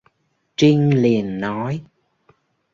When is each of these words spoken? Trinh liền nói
Trinh 0.55 0.95
liền 1.01 1.39
nói 1.41 1.83